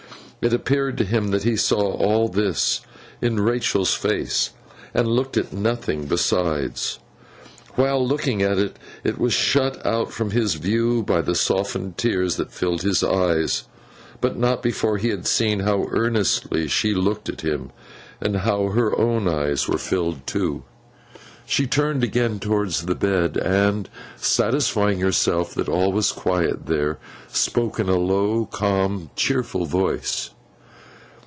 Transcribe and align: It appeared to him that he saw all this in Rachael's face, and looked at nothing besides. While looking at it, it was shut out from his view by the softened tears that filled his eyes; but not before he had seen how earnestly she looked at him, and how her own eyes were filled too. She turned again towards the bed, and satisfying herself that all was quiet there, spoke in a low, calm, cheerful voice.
It 0.43 0.53
appeared 0.53 0.97
to 0.97 1.05
him 1.05 1.27
that 1.27 1.43
he 1.43 1.55
saw 1.55 1.93
all 1.93 2.27
this 2.27 2.79
in 3.21 3.39
Rachael's 3.41 3.93
face, 3.93 4.49
and 4.91 5.07
looked 5.07 5.37
at 5.37 5.53
nothing 5.53 6.05
besides. 6.07 6.97
While 7.75 8.07
looking 8.07 8.41
at 8.41 8.57
it, 8.57 8.79
it 9.03 9.19
was 9.19 9.33
shut 9.33 9.85
out 9.85 10.11
from 10.11 10.31
his 10.31 10.55
view 10.55 11.03
by 11.03 11.21
the 11.21 11.35
softened 11.35 11.95
tears 11.99 12.37
that 12.37 12.51
filled 12.51 12.81
his 12.81 13.03
eyes; 13.03 13.65
but 14.19 14.35
not 14.35 14.63
before 14.63 14.97
he 14.97 15.09
had 15.09 15.27
seen 15.27 15.59
how 15.59 15.85
earnestly 15.91 16.67
she 16.67 16.95
looked 16.95 17.29
at 17.29 17.41
him, 17.41 17.69
and 18.19 18.37
how 18.37 18.69
her 18.69 18.97
own 18.97 19.27
eyes 19.27 19.67
were 19.67 19.77
filled 19.77 20.25
too. 20.25 20.63
She 21.43 21.67
turned 21.67 22.01
again 22.01 22.39
towards 22.39 22.85
the 22.85 22.95
bed, 22.95 23.35
and 23.35 23.89
satisfying 24.15 25.01
herself 25.01 25.53
that 25.55 25.67
all 25.67 25.91
was 25.91 26.13
quiet 26.13 26.65
there, 26.67 26.97
spoke 27.27 27.77
in 27.77 27.89
a 27.89 27.97
low, 27.99 28.45
calm, 28.45 29.09
cheerful 29.17 29.65
voice. 29.65 30.29